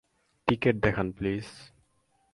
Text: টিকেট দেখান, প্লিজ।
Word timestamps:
টিকেট 0.47 0.75
দেখান, 0.81 1.07
প্লিজ। 1.11 1.45